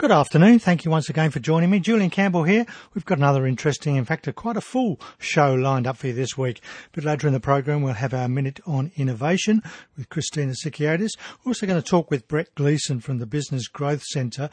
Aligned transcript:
Good 0.00 0.12
afternoon. 0.12 0.60
Thank 0.60 0.84
you 0.84 0.92
once 0.92 1.08
again 1.08 1.32
for 1.32 1.40
joining 1.40 1.70
me. 1.70 1.80
Julian 1.80 2.10
Campbell 2.10 2.44
here. 2.44 2.66
We've 2.94 3.04
got 3.04 3.18
another 3.18 3.48
interesting, 3.48 3.96
in 3.96 4.04
fact, 4.04 4.28
a, 4.28 4.32
quite 4.32 4.56
a 4.56 4.60
full 4.60 5.00
show 5.18 5.52
lined 5.52 5.88
up 5.88 5.96
for 5.96 6.06
you 6.06 6.12
this 6.12 6.38
week. 6.38 6.60
A 6.86 6.90
bit 6.92 7.04
later 7.04 7.26
in 7.26 7.32
the 7.32 7.40
program, 7.40 7.82
we'll 7.82 7.94
have 7.94 8.14
our 8.14 8.28
minute 8.28 8.60
on 8.64 8.92
innovation 8.94 9.60
with 9.96 10.08
Christina 10.08 10.52
Sikiotis. 10.52 11.18
We're 11.42 11.50
also 11.50 11.66
going 11.66 11.82
to 11.82 11.88
talk 11.88 12.12
with 12.12 12.28
Brett 12.28 12.54
Gleeson 12.54 13.00
from 13.00 13.18
the 13.18 13.26
Business 13.26 13.66
Growth 13.66 14.04
Centre 14.04 14.50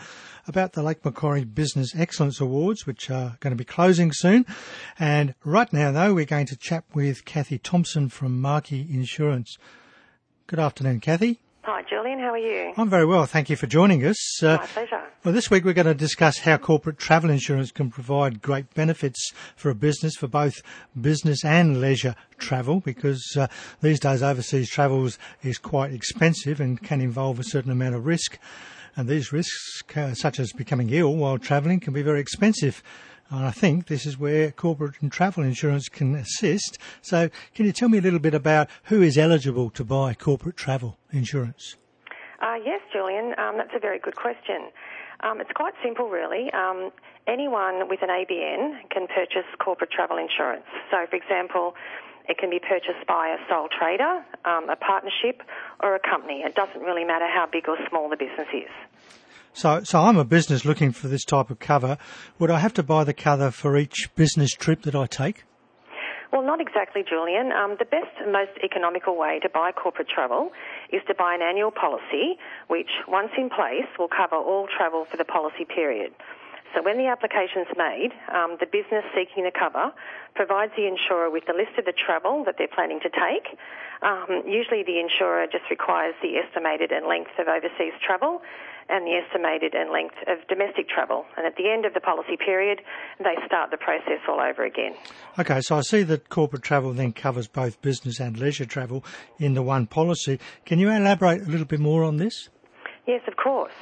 about 0.47 0.73
the 0.73 0.81
Lake 0.81 1.05
Macquarie 1.05 1.43
Business 1.43 1.93
Excellence 1.95 2.41
Awards, 2.41 2.87
which 2.87 3.11
are 3.11 3.37
going 3.39 3.51
to 3.51 3.55
be 3.55 3.63
closing 3.63 4.11
soon. 4.13 4.47
And 4.97 5.35
right 5.43 5.71
now, 5.71 5.91
though, 5.91 6.15
we're 6.15 6.25
going 6.25 6.47
to 6.47 6.57
chat 6.57 6.85
with 6.95 7.23
Kathy 7.23 7.59
Thompson 7.59 8.09
from 8.09 8.41
Markey 8.41 8.87
Insurance. 8.89 9.59
Good 10.47 10.57
afternoon, 10.57 11.01
Kathy. 11.01 11.39
Hi, 11.65 11.81
Julian. 11.89 12.19
How 12.19 12.29
are 12.29 12.37
you? 12.37 12.73
I'm 12.77 12.91
very 12.91 13.07
well. 13.07 13.25
Thank 13.25 13.49
you 13.49 13.55
for 13.55 13.65
joining 13.65 14.05
us. 14.05 14.43
Uh, 14.43 14.57
My 14.57 14.67
pleasure. 14.67 15.01
Well, 15.23 15.33
this 15.33 15.49
week 15.49 15.65
we're 15.65 15.73
going 15.73 15.87
to 15.87 15.95
discuss 15.95 16.37
how 16.37 16.57
corporate 16.57 16.99
travel 16.99 17.31
insurance 17.31 17.71
can 17.71 17.89
provide 17.89 18.43
great 18.43 18.71
benefits 18.75 19.31
for 19.55 19.71
a 19.71 19.75
business 19.75 20.15
for 20.15 20.27
both 20.27 20.61
business 20.99 21.43
and 21.43 21.81
leisure 21.81 22.13
travel 22.37 22.81
because 22.81 23.35
uh, 23.35 23.47
these 23.81 23.99
days 23.99 24.21
overseas 24.21 24.69
travel 24.69 25.09
is 25.41 25.57
quite 25.57 25.91
expensive 25.91 26.59
and 26.59 26.83
can 26.83 27.01
involve 27.01 27.39
a 27.39 27.43
certain 27.43 27.71
amount 27.71 27.95
of 27.95 28.05
risk. 28.05 28.37
And 28.95 29.09
these 29.09 29.33
risks, 29.33 29.81
uh, 29.95 30.13
such 30.13 30.39
as 30.39 30.53
becoming 30.53 30.91
ill 30.91 31.15
while 31.15 31.39
travelling, 31.39 31.79
can 31.79 31.93
be 31.93 32.03
very 32.03 32.19
expensive. 32.19 32.83
And 33.29 33.45
I 33.45 33.51
think 33.51 33.87
this 33.87 34.05
is 34.05 34.17
where 34.17 34.51
corporate 34.51 35.01
and 35.01 35.11
travel 35.11 35.43
insurance 35.43 35.89
can 35.89 36.15
assist. 36.15 36.77
So, 37.01 37.29
can 37.53 37.65
you 37.65 37.71
tell 37.71 37.89
me 37.89 37.97
a 37.97 38.01
little 38.01 38.19
bit 38.19 38.35
about 38.35 38.69
who 38.85 39.01
is 39.01 39.17
eligible 39.17 39.69
to 39.71 39.83
buy 39.83 40.13
corporate 40.13 40.57
travel 40.57 40.97
insurance? 41.11 41.75
Uh, 42.41 42.55
yes, 42.63 42.81
Julian, 42.93 43.33
um, 43.39 43.57
that's 43.57 43.73
a 43.75 43.79
very 43.79 43.97
good 43.97 44.15
question. 44.15 44.69
Um, 45.21 45.41
it's 45.41 45.51
quite 45.55 45.73
simple, 45.83 46.09
really. 46.09 46.51
Um, 46.53 46.91
anyone 47.27 47.89
with 47.89 48.01
an 48.03 48.09
ABN 48.09 48.89
can 48.91 49.07
purchase 49.07 49.49
corporate 49.59 49.89
travel 49.89 50.17
insurance. 50.17 50.65
So, 50.91 50.97
for 51.09 51.15
example, 51.15 51.73
it 52.27 52.37
can 52.37 52.49
be 52.49 52.59
purchased 52.59 53.07
by 53.07 53.35
a 53.35 53.37
sole 53.49 53.69
trader, 53.69 54.23
um, 54.45 54.69
a 54.69 54.75
partnership, 54.75 55.41
or 55.81 55.95
a 55.95 55.99
company. 55.99 56.43
It 56.45 56.55
doesn't 56.55 56.81
really 56.81 57.03
matter 57.03 57.27
how 57.27 57.47
big 57.51 57.67
or 57.69 57.77
small 57.89 58.09
the 58.09 58.17
business 58.17 58.47
is. 58.53 58.71
So, 59.55 59.81
so 59.85 60.01
I'm 60.01 60.17
a 60.17 60.25
business 60.25 60.65
looking 60.65 60.91
for 60.91 61.07
this 61.07 61.23
type 61.23 61.49
of 61.49 61.59
cover. 61.59 61.97
Would 62.39 62.51
I 62.51 62.59
have 62.59 62.73
to 62.73 62.83
buy 62.83 63.05
the 63.05 63.13
cover 63.13 63.51
for 63.51 63.77
each 63.77 64.09
business 64.13 64.51
trip 64.51 64.81
that 64.81 64.95
I 64.95 65.05
take? 65.05 65.45
Well, 66.33 66.43
not 66.43 66.59
exactly, 66.59 67.05
Julian. 67.07 67.53
Um, 67.53 67.77
the 67.79 67.85
best 67.85 68.11
and 68.19 68.33
most 68.33 68.51
economical 68.61 69.17
way 69.17 69.39
to 69.39 69.47
buy 69.47 69.71
corporate 69.71 70.09
travel 70.09 70.51
is 70.91 71.01
to 71.07 71.15
buy 71.15 71.35
an 71.35 71.41
annual 71.41 71.71
policy, 71.71 72.35
which, 72.67 72.89
once 73.07 73.31
in 73.37 73.49
place, 73.49 73.87
will 73.97 74.09
cover 74.09 74.35
all 74.35 74.67
travel 74.67 75.05
for 75.09 75.15
the 75.15 75.23
policy 75.23 75.63
period. 75.63 76.11
So 76.75 76.83
when 76.83 76.97
the 76.97 77.07
application 77.07 77.61
is 77.61 77.71
made, 77.77 78.11
um, 78.35 78.57
the 78.59 78.67
business 78.67 79.07
seeking 79.15 79.45
the 79.45 79.55
cover 79.55 79.95
provides 80.35 80.73
the 80.75 80.85
insurer 80.85 81.29
with 81.29 81.45
the 81.47 81.53
list 81.55 81.79
of 81.79 81.85
the 81.85 81.95
travel 81.95 82.43
that 82.43 82.55
they're 82.57 82.67
planning 82.67 82.99
to 82.99 83.09
take. 83.09 83.55
Um, 84.03 84.43
usually 84.43 84.83
the 84.83 84.99
insurer 84.99 85.47
just 85.47 85.71
requires 85.71 86.15
the 86.21 86.35
estimated 86.35 86.91
and 86.91 87.07
length 87.07 87.39
of 87.39 87.47
overseas 87.47 87.95
travel 88.03 88.41
and 88.89 89.05
the 89.05 89.13
estimated 89.13 89.73
and 89.73 89.91
length 89.91 90.15
of 90.27 90.47
domestic 90.47 90.87
travel. 90.87 91.25
And 91.37 91.45
at 91.45 91.55
the 91.55 91.69
end 91.69 91.85
of 91.85 91.93
the 91.93 91.99
policy 91.99 92.37
period, 92.37 92.81
they 93.19 93.35
start 93.45 93.71
the 93.71 93.77
process 93.77 94.21
all 94.27 94.39
over 94.39 94.63
again. 94.63 94.93
Okay, 95.39 95.59
so 95.61 95.77
I 95.77 95.81
see 95.81 96.03
that 96.03 96.29
corporate 96.29 96.63
travel 96.63 96.93
then 96.93 97.13
covers 97.13 97.47
both 97.47 97.81
business 97.81 98.19
and 98.19 98.37
leisure 98.37 98.65
travel 98.65 99.03
in 99.39 99.53
the 99.53 99.63
one 99.63 99.87
policy. 99.87 100.39
Can 100.65 100.79
you 100.79 100.89
elaborate 100.89 101.41
a 101.41 101.45
little 101.45 101.65
bit 101.65 101.79
more 101.79 102.03
on 102.03 102.17
this? 102.17 102.49
Yes, 103.07 103.21
of 103.27 103.37
course. 103.37 103.73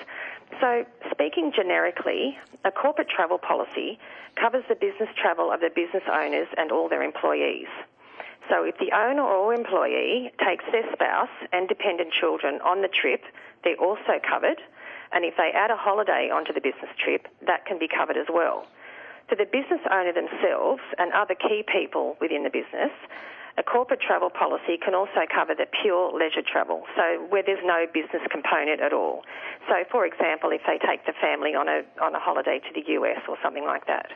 So, 0.61 0.85
speaking 1.11 1.51
generically, 1.55 2.37
a 2.63 2.71
corporate 2.71 3.09
travel 3.09 3.37
policy 3.37 3.99
covers 4.39 4.63
the 4.69 4.75
business 4.75 5.09
travel 5.19 5.51
of 5.51 5.59
the 5.59 5.69
business 5.73 6.03
owners 6.11 6.47
and 6.57 6.71
all 6.71 6.89
their 6.89 7.03
employees. 7.03 7.67
So, 8.49 8.63
if 8.63 8.77
the 8.77 8.91
owner 8.95 9.23
or 9.23 9.53
employee 9.53 10.31
takes 10.43 10.65
their 10.71 10.83
spouse 10.91 11.31
and 11.51 11.67
dependent 11.67 12.13
children 12.13 12.59
on 12.61 12.81
the 12.81 12.89
trip, 12.89 13.23
they're 13.63 13.79
also 13.79 14.19
covered. 14.21 14.61
And 15.13 15.23
if 15.23 15.37
they 15.37 15.51
add 15.53 15.69
a 15.69 15.77
holiday 15.77 16.29
onto 16.33 16.53
the 16.53 16.61
business 16.61 16.89
trip, 16.97 17.27
that 17.45 17.65
can 17.65 17.77
be 17.77 17.87
covered 17.87 18.17
as 18.17 18.27
well. 18.33 18.65
For 19.29 19.35
the 19.35 19.45
business 19.45 19.79
owner 19.89 20.11
themselves 20.11 20.81
and 20.97 21.13
other 21.13 21.35
key 21.35 21.63
people 21.63 22.17
within 22.19 22.43
the 22.43 22.49
business, 22.49 22.91
a 23.57 23.63
corporate 23.63 24.01
travel 24.01 24.29
policy 24.29 24.81
can 24.83 24.95
also 24.95 25.29
cover 25.29 25.53
the 25.53 25.67
pure 25.81 26.11
leisure 26.11 26.41
travel, 26.41 26.83
so 26.95 27.21
where 27.29 27.43
there's 27.45 27.63
no 27.63 27.85
business 27.93 28.23
component 28.31 28.81
at 28.81 28.93
all. 28.93 29.21
So, 29.69 29.85
for 29.91 30.05
example, 30.05 30.49
if 30.51 30.61
they 30.65 30.81
take 30.81 31.05
the 31.05 31.13
family 31.21 31.53
on 31.53 31.69
a 31.69 31.85
on 32.01 32.15
a 32.15 32.19
holiday 32.19 32.59
to 32.59 32.73
the 32.73 32.81
US 32.93 33.21
or 33.29 33.37
something 33.43 33.63
like 33.63 33.85
that. 33.85 34.11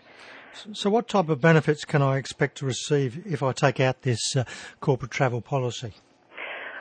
So, 0.74 0.90
what 0.90 1.08
type 1.08 1.30
of 1.30 1.40
benefits 1.40 1.86
can 1.86 2.02
I 2.02 2.18
expect 2.18 2.58
to 2.58 2.66
receive 2.66 3.22
if 3.28 3.44
I 3.44 3.52
take 3.54 3.80
out 3.80 4.02
this 4.02 4.36
uh, 4.36 4.44
corporate 4.80 5.12
travel 5.12 5.42
policy? 5.42 5.94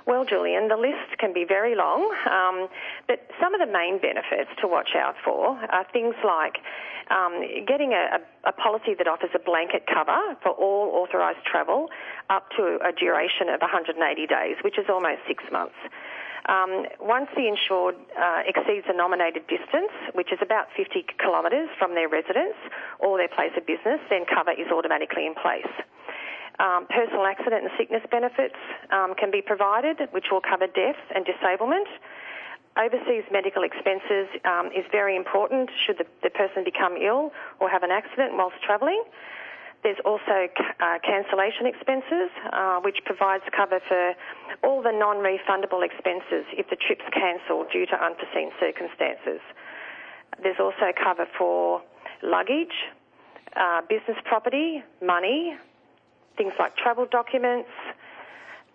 Well, 0.07 0.25
Julian, 0.25 0.69
the 0.69 0.77
list 0.77 1.19
can 1.19 1.33
be 1.35 1.45
very 1.45 1.75
long, 1.75 2.07
um, 2.31 2.69
but 3.09 3.27
some 3.43 3.55
of 3.55 3.61
the 3.61 3.67
main 3.67 3.99
benefits 3.99 4.51
to 4.61 4.69
watch 4.69 4.95
out 4.95 5.17
for 5.25 5.59
are 5.59 5.85
things 5.93 6.15
like 6.25 6.63
um, 7.11 7.43
getting 7.67 7.91
a, 7.93 8.23
a, 8.47 8.53
policy 8.53 8.95
that 8.99 9.09
offers 9.09 9.31
a 9.35 9.41
blanket 9.41 9.83
cover 9.93 10.19
for 10.43 10.51
all 10.51 11.03
authorised 11.03 11.43
travel 11.45 11.91
up 12.31 12.51
to 12.57 12.79
a 12.87 12.93
duration 12.93 13.49
of 13.51 13.61
180 13.61 13.99
days, 14.27 14.55
which 14.63 14.79
is 14.79 14.87
almost 14.89 15.27
six 15.27 15.43
months. 15.51 15.75
Um, 16.49 16.87
once 17.01 17.27
the 17.35 17.49
insured 17.49 17.97
uh, 18.15 18.47
exceeds 18.47 18.87
the 18.87 18.95
nominated 18.95 19.47
distance, 19.51 19.91
which 20.15 20.31
is 20.33 20.39
about 20.41 20.69
50 20.77 21.05
kilometres 21.19 21.69
from 21.79 21.95
their 21.95 22.09
residence 22.09 22.55
or 23.01 23.19
their 23.19 23.29
place 23.29 23.51
of 23.57 23.67
business, 23.67 23.99
then 24.09 24.23
cover 24.23 24.53
is 24.53 24.71
automatically 24.71 25.27
in 25.27 25.35
place. 25.35 25.67
Um, 26.59 26.87
personal 26.89 27.27
accident 27.27 27.65
and 27.65 27.73
sickness 27.77 28.03
benefits 28.11 28.57
um, 28.91 29.15
can 29.15 29.31
be 29.31 29.43
provided, 29.43 30.09
which 30.13 30.27
will 30.33 30.41
cover 30.41 30.67
death 30.67 30.97
and 31.15 31.25
disablement. 31.25 31.89
Overseas 32.77 33.25
medical 33.31 33.63
expenses 33.63 34.29
um, 34.45 34.69
is 34.73 34.85
very 34.93 35.17
important 35.17 35.71
should 35.85 35.99
the, 35.99 36.07
the, 36.23 36.31
person 36.31 36.65
become 36.65 36.97
ill 36.97 37.33
or 37.61 37.69
have 37.69 37.83
an 37.83 37.91
accident 37.91 38.33
whilst 38.37 38.57
travelling. 38.63 39.03
There's 39.83 40.01
also 40.05 40.49
uh, 40.81 40.99
cancellation 41.05 41.67
expenses, 41.67 42.29
uh, 42.53 42.81
which 42.81 42.99
provides 43.05 43.45
cover 43.55 43.81
for 43.87 44.15
all 44.65 44.83
the 44.83 44.93
non-refundable 44.93 45.85
expenses 45.85 46.45
if 46.53 46.69
the 46.69 46.77
trip's 46.77 47.05
cancelled 47.13 47.71
due 47.71 47.87
to 47.87 47.97
unforeseen 47.97 48.51
circumstances. 48.61 49.41
There's 50.43 50.61
also 50.61 50.93
cover 50.97 51.27
for 51.39 51.83
luggage, 52.23 52.77
uh, 53.57 53.83
business 53.89 54.17
property, 54.25 54.83
money, 55.01 55.57
things 56.37 56.53
like 56.59 56.77
travel 56.77 57.07
documents, 57.11 57.71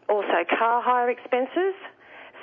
also 0.10 0.44
car 0.50 0.82
hire 0.82 1.10
expenses. 1.10 1.76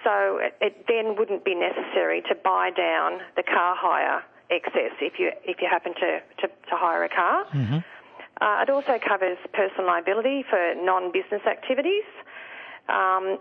So 0.04 0.38
it, 0.38 0.54
it 0.60 0.86
then 0.86 1.16
wouldn't 1.18 1.44
be 1.44 1.54
necessary 1.54 2.22
to 2.28 2.34
buy 2.34 2.70
down 2.70 3.20
the 3.36 3.42
car 3.42 3.74
hire 3.76 4.22
excess 4.50 4.94
if 5.00 5.18
you 5.18 5.30
if 5.44 5.60
you 5.60 5.68
happen 5.70 5.92
to, 5.94 6.20
to, 6.40 6.46
to 6.48 6.74
hire 6.74 7.04
a 7.04 7.08
car. 7.08 7.44
Mm-hmm. 7.52 7.78
Uh, 8.40 8.62
it 8.62 8.70
also 8.70 8.98
covers 9.06 9.36
personal 9.52 9.86
liability 9.86 10.44
for 10.48 10.74
non-business 10.76 11.42
activities. 11.44 12.06
Um, 12.88 13.38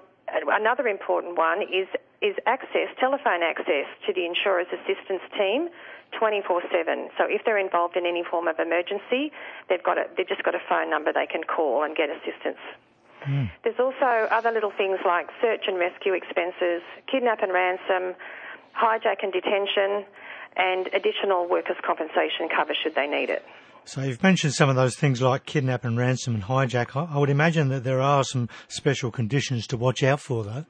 another 0.49 0.87
important 0.87 1.37
one 1.37 1.61
is 1.61 1.87
is 2.21 2.35
access, 2.45 2.89
telephone 2.99 3.43
access 3.43 3.85
to 4.05 4.13
the 4.13 4.25
insurer's 4.25 4.67
assistance 4.73 5.21
team 5.37 5.69
24/7. 6.13 7.09
So 7.17 7.25
if 7.27 7.43
they're 7.45 7.57
involved 7.57 7.95
in 7.95 8.05
any 8.05 8.23
form 8.23 8.47
of 8.47 8.59
emergency, 8.59 9.31
they've 9.69 9.83
got 9.83 9.97
a, 9.97 10.07
they've 10.15 10.27
just 10.27 10.43
got 10.43 10.55
a 10.55 10.61
phone 10.69 10.89
number 10.89 11.11
they 11.13 11.27
can 11.27 11.43
call 11.43 11.83
and 11.83 11.95
get 11.95 12.09
assistance. 12.09 12.59
Mm. 13.25 13.51
There's 13.63 13.79
also 13.79 14.27
other 14.31 14.51
little 14.51 14.71
things 14.71 14.99
like 15.05 15.27
search 15.41 15.65
and 15.67 15.77
rescue 15.77 16.13
expenses, 16.13 16.81
kidnap 17.11 17.43
and 17.43 17.51
ransom, 17.51 18.15
hijack 18.73 19.23
and 19.23 19.33
detention, 19.33 20.05
and 20.55 20.87
additional 20.93 21.47
workers' 21.47 21.77
compensation 21.85 22.49
cover 22.55 22.73
should 22.73 22.95
they 22.95 23.07
need 23.07 23.29
it. 23.29 23.43
So 23.85 24.01
you've 24.01 24.21
mentioned 24.21 24.53
some 24.53 24.69
of 24.69 24.75
those 24.75 24.95
things 24.97 25.21
like 25.21 25.45
kidnap 25.45 25.85
and 25.85 25.97
ransom 25.97 26.35
and 26.35 26.43
hijack. 26.43 26.95
I 26.95 27.17
would 27.17 27.29
imagine 27.29 27.69
that 27.69 27.83
there 27.83 28.01
are 28.01 28.23
some 28.23 28.49
special 28.67 29.11
conditions 29.11 29.65
to 29.67 29.77
watch 29.77 30.03
out 30.03 30.19
for, 30.19 30.43
though. 30.43 30.65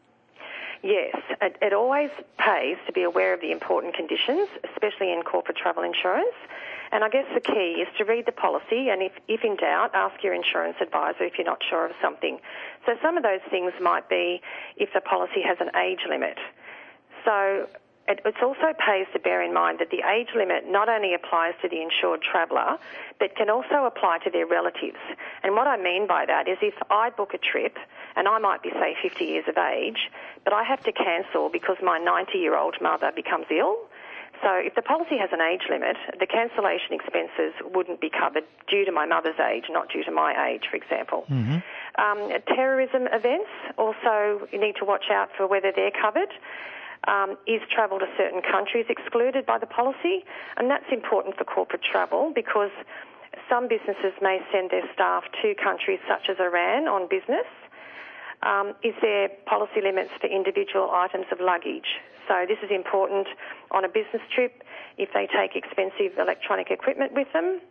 It, 1.41 1.55
it 1.61 1.73
always 1.73 2.09
pays 2.37 2.77
to 2.87 2.93
be 2.93 3.03
aware 3.03 3.33
of 3.33 3.41
the 3.41 3.51
important 3.51 3.93
conditions, 3.95 4.49
especially 4.73 5.11
in 5.11 5.21
corporate 5.23 5.57
travel 5.57 5.83
insurance. 5.83 6.35
And 6.91 7.03
I 7.03 7.09
guess 7.09 7.25
the 7.33 7.41
key 7.41 7.83
is 7.83 7.87
to 7.97 8.05
read 8.05 8.25
the 8.25 8.31
policy 8.31 8.89
and 8.89 9.01
if, 9.01 9.11
if 9.27 9.43
in 9.43 9.57
doubt, 9.57 9.91
ask 9.93 10.23
your 10.23 10.33
insurance 10.33 10.77
advisor 10.81 11.23
if 11.23 11.37
you're 11.37 11.45
not 11.45 11.61
sure 11.69 11.85
of 11.85 11.91
something. 12.01 12.39
So 12.85 12.93
some 13.01 13.17
of 13.17 13.23
those 13.23 13.41
things 13.49 13.73
might 13.81 14.07
be 14.09 14.41
if 14.77 14.89
the 14.93 15.01
policy 15.01 15.41
has 15.45 15.57
an 15.59 15.75
age 15.75 15.99
limit. 16.09 16.37
So 17.25 17.67
it, 18.07 18.21
also 18.41 18.73
pays 18.77 19.07
to 19.13 19.19
bear 19.19 19.41
in 19.41 19.53
mind 19.53 19.79
that 19.79 19.89
the 19.89 20.01
age 20.07 20.29
limit 20.35 20.63
not 20.67 20.89
only 20.89 21.13
applies 21.13 21.53
to 21.61 21.69
the 21.69 21.81
insured 21.81 22.21
traveller, 22.21 22.77
but 23.19 23.35
can 23.35 23.49
also 23.49 23.85
apply 23.85 24.19
to 24.19 24.29
their 24.29 24.45
relatives. 24.45 24.99
And 25.43 25.55
what 25.55 25.67
I 25.67 25.77
mean 25.77 26.07
by 26.07 26.25
that 26.25 26.47
is 26.47 26.57
if 26.61 26.75
I 26.89 27.09
book 27.09 27.33
a 27.33 27.37
trip, 27.37 27.77
and 28.15 28.27
I 28.27 28.39
might 28.39 28.63
be, 28.63 28.69
say, 28.71 28.95
50 29.01 29.25
years 29.25 29.45
of 29.47 29.57
age, 29.57 30.09
but 30.43 30.53
I 30.53 30.63
have 30.63 30.83
to 30.83 30.91
cancel 30.91 31.49
because 31.49 31.77
my 31.83 31.97
90 31.97 32.37
year 32.37 32.55
old 32.57 32.75
mother 32.81 33.11
becomes 33.15 33.45
ill, 33.51 33.77
So 34.41 34.53
if 34.53 34.75
the 34.75 34.81
policy 34.81 35.17
has 35.17 35.29
an 35.31 35.41
age 35.41 35.63
limit, 35.69 35.97
the 36.19 36.27
cancellation 36.27 36.93
expenses 36.93 37.53
wouldn't 37.73 38.01
be 38.01 38.09
covered 38.09 38.43
due 38.69 38.85
to 38.85 38.91
my 38.91 39.05
mother's 39.05 39.39
age, 39.39 39.65
not 39.69 39.89
due 39.91 40.03
to 40.03 40.11
my 40.11 40.49
age, 40.49 40.63
for 40.69 40.77
example. 40.77 41.25
Mm-hmm. 41.29 41.57
Um, 41.97 42.29
terrorism 42.47 43.07
events 43.11 43.49
also 43.77 44.47
you 44.51 44.59
need 44.59 44.75
to 44.77 44.85
watch 44.85 45.05
out 45.11 45.29
for 45.35 45.47
whether 45.47 45.71
they're 45.75 45.91
covered. 45.91 46.29
Um, 47.05 47.37
is 47.45 47.61
travel 47.69 47.99
to 47.99 48.07
certain 48.17 48.41
countries 48.41 48.85
excluded 48.89 49.45
by 49.45 49.59
the 49.59 49.67
policy? 49.67 50.25
And 50.57 50.69
that's 50.69 50.91
important 50.91 51.37
for 51.37 51.45
corporate 51.45 51.83
travel 51.83 52.31
because 52.33 52.71
some 53.49 53.67
businesses 53.67 54.13
may 54.21 54.39
send 54.51 54.71
their 54.71 54.83
staff 54.93 55.23
to 55.41 55.55
countries 55.55 55.99
such 56.07 56.29
as 56.29 56.37
Iran 56.39 56.87
on 56.87 57.07
business. 57.07 57.45
Um, 58.43 58.73
is 58.83 58.93
there 59.01 59.29
policy 59.45 59.81
limits 59.81 60.11
for 60.19 60.27
individual 60.27 60.91
items 60.91 61.25
of 61.31 61.39
luggage? 61.39 62.01
So 62.27 62.45
this 62.47 62.57
is 62.61 62.69
important 62.71 63.27
on 63.71 63.85
a 63.85 63.87
business 63.87 64.21
trip 64.33 64.63
if 64.97 65.09
they 65.13 65.27
take 65.27 65.55
expensive 65.55 66.17
electronic 66.19 66.69
equipment 66.71 67.13
with 67.13 67.31
them. 67.33 67.61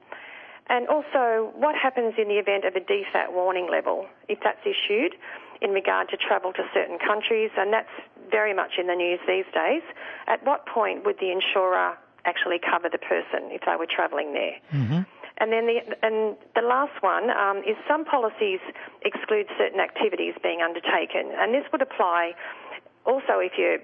And 0.68 0.88
also, 0.88 1.52
what 1.54 1.76
happens 1.76 2.14
in 2.18 2.26
the 2.26 2.38
event 2.38 2.64
of 2.64 2.74
a 2.74 2.80
DFAT 2.80 3.32
warning 3.32 3.68
level, 3.70 4.06
if 4.28 4.38
that's 4.42 4.64
issued 4.66 5.14
in 5.60 5.70
regard 5.70 6.08
to 6.08 6.16
travel 6.16 6.52
to 6.52 6.62
certain 6.74 6.98
countries, 6.98 7.50
and 7.56 7.72
that's 7.72 7.92
very 8.30 8.54
much 8.54 8.72
in 8.78 8.86
the 8.86 8.94
news 8.94 9.20
these 9.26 9.46
days. 9.54 9.82
At 10.26 10.44
what 10.44 10.66
point 10.66 11.04
would 11.04 11.18
the 11.20 11.30
insurer 11.30 11.96
actually 12.24 12.58
cover 12.58 12.88
the 12.90 12.98
person 12.98 13.50
if 13.50 13.62
they 13.66 13.76
were 13.78 13.86
travelling 13.86 14.32
there? 14.32 14.56
Mm-hmm. 14.72 15.02
And 15.38 15.52
then 15.52 15.66
the 15.66 15.80
and 16.02 16.36
the 16.54 16.62
last 16.62 17.02
one 17.02 17.28
um, 17.30 17.58
is 17.58 17.76
some 17.86 18.04
policies 18.04 18.60
exclude 19.04 19.46
certain 19.58 19.80
activities 19.80 20.32
being 20.42 20.62
undertaken, 20.62 21.30
and 21.36 21.52
this 21.52 21.64
would 21.72 21.82
apply 21.82 22.32
also 23.04 23.38
if 23.38 23.52
you 23.58 23.78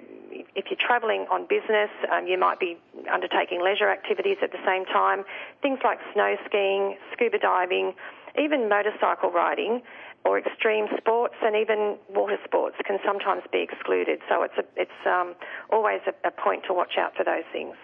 if 0.54 0.66
you're 0.70 0.80
travelling 0.80 1.26
on 1.30 1.46
business, 1.46 1.90
um, 2.10 2.26
you 2.26 2.38
might 2.38 2.58
be 2.58 2.78
undertaking 3.12 3.62
leisure 3.62 3.90
activities 3.90 4.38
at 4.42 4.50
the 4.50 4.62
same 4.64 4.84
time. 4.86 5.24
Things 5.60 5.78
like 5.84 5.98
snow 6.14 6.36
skiing, 6.46 6.96
scuba 7.12 7.38
diving, 7.38 7.92
even 8.38 8.68
motorcycle 8.68 9.30
riding 9.30 9.82
or 10.24 10.38
extreme 10.38 10.86
sports 10.96 11.34
and 11.42 11.56
even 11.56 11.96
water 12.14 12.36
sports 12.44 12.76
can 12.86 12.98
sometimes 13.04 13.42
be 13.52 13.60
excluded. 13.62 14.20
So 14.28 14.42
it's 14.42 14.54
a, 14.56 14.64
it's 14.76 15.00
um, 15.06 15.34
always 15.70 16.00
a, 16.06 16.28
a, 16.28 16.30
point 16.30 16.62
to 16.68 16.72
watch 16.72 16.92
out 16.98 17.16
for 17.16 17.24
those 17.24 17.44
things. 17.52 17.74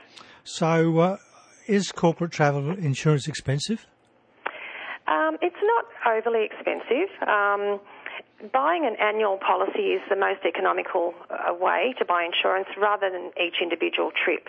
So, 0.44 0.98
uh, 0.98 1.16
is 1.66 1.92
corporate 1.92 2.32
travel 2.32 2.70
insurance 2.70 3.28
expensive? 3.28 3.86
Um, 5.06 5.36
it's 5.42 5.56
not 5.62 5.84
overly 6.06 6.44
expensive. 6.44 7.10
Um, 7.26 7.80
buying 8.52 8.86
an 8.86 8.96
annual 9.00 9.38
policy 9.38 9.96
is 9.96 10.02
the 10.08 10.16
most 10.16 10.40
economical 10.46 11.14
uh, 11.30 11.54
way 11.54 11.94
to 11.98 12.04
buy 12.04 12.24
insurance 12.24 12.68
rather 12.76 13.10
than 13.10 13.32
each 13.40 13.56
individual 13.60 14.12
trip. 14.12 14.48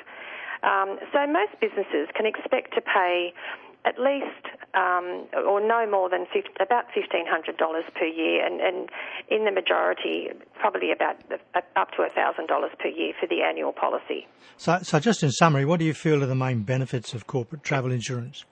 Um, 0.61 0.99
so 1.13 1.25
most 1.25 1.55
businesses 1.61 2.11
can 2.15 2.25
expect 2.25 2.73
to 2.75 2.81
pay 2.81 3.33
at 3.85 3.99
least 3.99 4.45
um, 4.75 5.25
or 5.33 5.65
no 5.65 5.89
more 5.89 6.09
than 6.09 6.25
50, 6.31 6.49
about 6.59 6.85
$1,500 6.95 7.93
per 7.93 8.05
year, 8.05 8.45
and, 8.45 8.61
and 8.61 8.89
in 9.29 9.45
the 9.45 9.51
majority, 9.51 10.29
probably 10.59 10.91
about 10.91 11.15
up 11.75 11.91
to 11.91 11.97
$1,000 11.97 12.79
per 12.79 12.87
year 12.87 13.13
for 13.19 13.27
the 13.27 13.41
annual 13.41 13.71
policy. 13.71 14.27
So, 14.57 14.79
so, 14.83 14.99
just 14.99 15.23
in 15.23 15.31
summary, 15.31 15.65
what 15.65 15.79
do 15.79 15.85
you 15.85 15.93
feel 15.93 16.23
are 16.23 16.27
the 16.27 16.35
main 16.35 16.63
benefits 16.63 17.13
of 17.13 17.25
corporate 17.25 17.63
travel 17.63 17.91
insurance? 17.91 18.45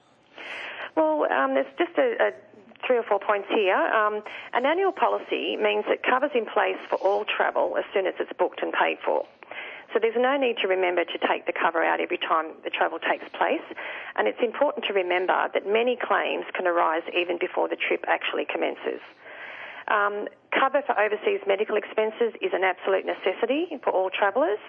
Well, 0.95 1.27
um, 1.31 1.53
there's 1.53 1.67
just 1.77 1.97
a, 1.97 2.15
a 2.19 2.31
three 2.85 2.97
or 2.97 3.03
four 3.03 3.19
points 3.19 3.47
here. 3.53 3.75
Um, 3.75 4.21
an 4.53 4.65
annual 4.65 4.91
policy 4.91 5.57
means 5.57 5.85
that 5.89 6.03
cover's 6.03 6.31
in 6.33 6.45
place 6.45 6.79
for 6.89 6.95
all 6.97 7.25
travel 7.25 7.75
as 7.77 7.83
soon 7.93 8.07
as 8.07 8.13
it's 8.19 8.31
booked 8.37 8.61
and 8.61 8.73
paid 8.73 8.97
for. 9.03 9.25
So 9.93 9.99
there's 9.99 10.19
no 10.19 10.35
need 10.37 10.57
to 10.61 10.67
remember 10.67 11.03
to 11.05 11.17
take 11.27 11.45
the 11.47 11.53
cover 11.53 11.83
out 11.83 11.99
every 11.99 12.17
time 12.17 12.51
the 12.63 12.69
travel 12.69 12.99
takes 12.99 13.25
place. 13.31 13.63
And 14.15 14.27
it's 14.27 14.41
important 14.43 14.85
to 14.85 14.93
remember 14.93 15.47
that 15.53 15.65
many 15.65 15.95
claims 15.95 16.45
can 16.53 16.67
arise 16.67 17.03
even 17.15 17.37
before 17.39 17.69
the 17.69 17.77
trip 17.77 18.03
actually 18.07 18.45
commences. 18.45 18.99
Um, 19.87 20.27
cover 20.51 20.83
for 20.83 20.99
overseas 20.99 21.39
medical 21.47 21.77
expenses 21.77 22.35
is 22.43 22.51
an 22.51 22.63
absolute 22.67 23.07
necessity 23.07 23.71
for 23.83 23.91
all 23.91 24.09
travellers. 24.11 24.59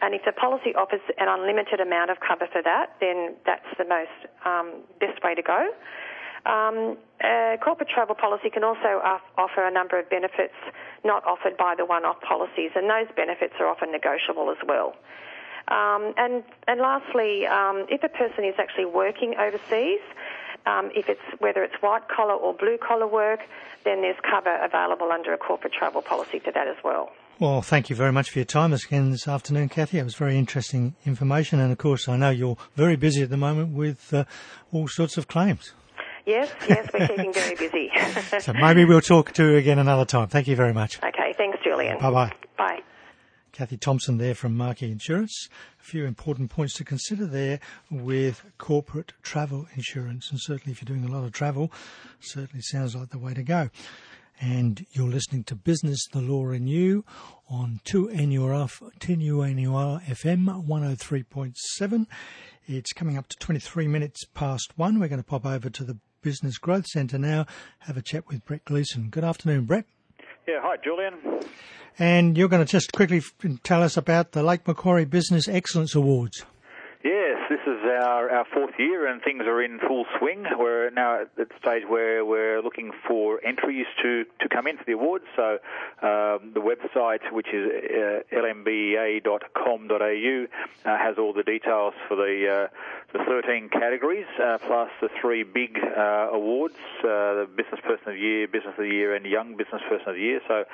And 0.00 0.14
if 0.14 0.24
the 0.24 0.32
policy 0.32 0.74
offers 0.74 1.00
an 1.18 1.28
unlimited 1.28 1.80
amount 1.80 2.10
of 2.10 2.18
cover 2.20 2.48
for 2.52 2.62
that, 2.62 2.96
then 3.00 3.36
that's 3.44 3.68
the 3.76 3.84
most 3.84 4.16
um, 4.44 4.84
best 5.00 5.22
way 5.24 5.34
to 5.34 5.42
go. 5.42 5.68
Um, 6.46 6.96
corporate 7.64 7.88
travel 7.88 8.14
policy 8.14 8.50
can 8.50 8.62
also 8.62 9.02
offer 9.36 9.66
a 9.66 9.70
number 9.70 9.98
of 9.98 10.08
benefits 10.08 10.54
not 11.04 11.24
offered 11.24 11.56
by 11.56 11.74
the 11.76 11.84
one-off 11.84 12.20
policies, 12.20 12.70
and 12.74 12.88
those 12.88 13.08
benefits 13.14 13.54
are 13.60 13.66
often 13.66 13.92
negotiable 13.92 14.50
as 14.50 14.58
well. 14.66 14.94
Um, 15.68 16.14
and, 16.16 16.44
and 16.68 16.80
lastly, 16.80 17.46
um, 17.46 17.86
if 17.88 18.02
a 18.04 18.08
person 18.08 18.44
is 18.44 18.54
actually 18.58 18.86
working 18.86 19.34
overseas, 19.38 20.00
um, 20.66 20.90
if 20.94 21.08
it's 21.08 21.20
whether 21.38 21.62
it's 21.62 21.74
white 21.80 22.08
collar 22.08 22.34
or 22.34 22.52
blue 22.54 22.78
collar 22.78 23.06
work, 23.06 23.40
then 23.84 24.02
there's 24.02 24.16
cover 24.28 24.56
available 24.64 25.10
under 25.12 25.32
a 25.32 25.38
corporate 25.38 25.72
travel 25.72 26.02
policy 26.02 26.38
for 26.38 26.52
that 26.52 26.66
as 26.68 26.76
well. 26.84 27.10
Well, 27.38 27.60
thank 27.62 27.90
you 27.90 27.96
very 27.96 28.12
much 28.12 28.30
for 28.30 28.38
your 28.38 28.46
time 28.46 28.72
again 28.72 29.10
this 29.10 29.28
afternoon, 29.28 29.68
Kathy. 29.68 29.98
It 29.98 30.04
was 30.04 30.14
very 30.14 30.38
interesting 30.38 30.96
information, 31.04 31.60
and 31.60 31.70
of 31.70 31.78
course, 31.78 32.08
I 32.08 32.16
know 32.16 32.30
you're 32.30 32.56
very 32.76 32.96
busy 32.96 33.22
at 33.22 33.30
the 33.30 33.36
moment 33.36 33.74
with 33.74 34.12
uh, 34.14 34.24
all 34.72 34.88
sorts 34.88 35.18
of 35.18 35.28
claims. 35.28 35.72
Yes, 36.26 36.50
yes, 36.68 36.88
we're 36.92 37.06
keeping 37.06 37.32
very 37.32 37.54
busy. 37.54 37.90
so 38.40 38.52
maybe 38.52 38.84
we'll 38.84 39.00
talk 39.00 39.32
to 39.34 39.52
you 39.52 39.56
again 39.58 39.78
another 39.78 40.04
time. 40.04 40.26
Thank 40.26 40.48
you 40.48 40.56
very 40.56 40.72
much. 40.72 40.98
Okay, 40.98 41.32
thanks, 41.36 41.58
Julian. 41.62 41.98
Bye 42.00 42.10
bye. 42.10 42.32
Bye. 42.58 42.80
Kathy 43.52 43.76
Thompson 43.76 44.18
there 44.18 44.34
from 44.34 44.56
Marquis 44.56 44.90
Insurance. 44.90 45.48
A 45.80 45.84
few 45.84 46.04
important 46.04 46.50
points 46.50 46.74
to 46.74 46.84
consider 46.84 47.26
there 47.26 47.60
with 47.90 48.44
corporate 48.58 49.12
travel 49.22 49.66
insurance. 49.76 50.30
And 50.30 50.40
certainly 50.40 50.72
if 50.72 50.82
you're 50.82 50.94
doing 50.94 51.08
a 51.08 51.16
lot 51.16 51.24
of 51.24 51.32
travel, 51.32 51.72
certainly 52.20 52.60
sounds 52.60 52.96
like 52.96 53.10
the 53.10 53.18
way 53.18 53.32
to 53.32 53.42
go. 53.42 53.70
And 54.40 54.84
you're 54.92 55.08
listening 55.08 55.44
to 55.44 55.54
Business, 55.54 56.06
the 56.12 56.20
Law 56.20 56.48
and 56.48 56.68
You 56.68 57.04
on 57.48 57.80
2NUR, 57.86 58.68
2NUR 58.98 60.02
FM 60.04 60.66
103.7. 60.66 62.06
It's 62.66 62.92
coming 62.92 63.16
up 63.16 63.28
to 63.28 63.36
23 63.38 63.86
minutes 63.86 64.24
past 64.34 64.76
one. 64.76 64.98
We're 64.98 65.08
going 65.08 65.22
to 65.22 65.26
pop 65.26 65.46
over 65.46 65.70
to 65.70 65.84
the 65.84 65.96
Business 66.26 66.58
Growth 66.58 66.88
Centre 66.88 67.20
now, 67.20 67.46
have 67.78 67.96
a 67.96 68.02
chat 68.02 68.26
with 68.26 68.44
Brett 68.44 68.64
Gleeson. 68.64 69.10
Good 69.10 69.22
afternoon, 69.22 69.64
Brett. 69.64 69.84
Yeah, 70.48 70.58
hi, 70.60 70.74
Julian. 70.82 71.14
And 72.00 72.36
you're 72.36 72.48
going 72.48 72.66
to 72.66 72.68
just 72.68 72.92
quickly 72.92 73.22
tell 73.62 73.80
us 73.80 73.96
about 73.96 74.32
the 74.32 74.42
Lake 74.42 74.66
Macquarie 74.66 75.04
Business 75.04 75.46
Excellence 75.46 75.94
Awards. 75.94 76.44
Yes, 77.04 77.38
this 77.48 77.60
is 77.64 77.78
our, 77.84 78.28
our 78.28 78.44
fourth 78.52 78.74
year 78.76 79.06
and 79.06 79.22
things 79.22 79.42
are 79.42 79.62
in 79.62 79.78
full 79.78 80.04
swing. 80.18 80.46
We're 80.58 80.90
now 80.90 81.20
at 81.20 81.36
the 81.36 81.46
stage 81.60 81.84
where 81.88 82.24
we're 82.24 82.60
looking 82.60 82.90
for 83.06 83.38
entries 83.46 83.86
to, 84.02 84.24
to 84.40 84.48
come 84.48 84.66
in 84.66 84.78
for 84.78 84.84
the 84.84 84.94
awards. 84.94 85.26
So 85.36 85.58
um, 86.02 86.50
the 86.54 86.60
website, 86.60 87.20
which 87.30 87.46
is 87.52 87.70
uh, 87.70 88.22
lmbea.com.au, 88.34 90.46
uh, 90.84 90.98
has 90.98 91.18
all 91.18 91.32
the 91.32 91.44
details 91.44 91.94
for 92.08 92.16
the, 92.16 92.64
uh, 92.64 92.66
the 93.16 93.24
13 93.24 93.68
categories, 93.70 94.26
uh, 94.42 94.58
plus 94.66 94.90
the 95.00 95.08
three 95.20 95.42
big 95.42 95.78
uh, 95.78 96.28
awards, 96.32 96.76
uh, 97.00 97.44
the 97.44 97.48
Business 97.56 97.80
Person 97.80 98.08
of 98.08 98.14
the 98.14 98.20
Year, 98.20 98.48
Business 98.48 98.74
of 98.76 98.84
the 98.84 98.90
Year, 98.90 99.14
and 99.14 99.24
Young 99.24 99.56
Business 99.56 99.82
Person 99.88 100.08
of 100.08 100.14
the 100.16 100.20
Year. 100.20 100.40
So 100.46 100.64